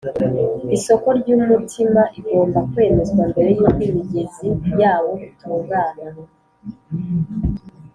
”Isoko 0.75 1.07
y’umutima 1.27 2.01
igomba 2.19 2.59
kwezwa 2.71 3.21
mbere 3.31 3.49
yuko 3.57 3.81
imigezi 3.87 4.49
yawo 4.81 5.11
itungana 5.27 6.05